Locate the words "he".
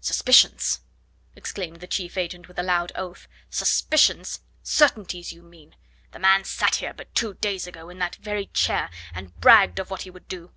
10.02-10.10